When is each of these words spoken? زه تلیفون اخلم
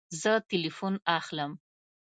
زه 0.21 0.31
تلیفون 0.49 0.95
اخلم 1.17 1.51